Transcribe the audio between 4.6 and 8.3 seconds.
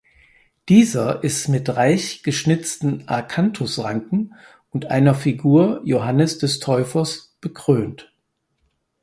und einer Figur Johannes des Täufers bekrönt.